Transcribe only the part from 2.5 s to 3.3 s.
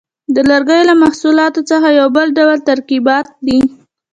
ترکیبات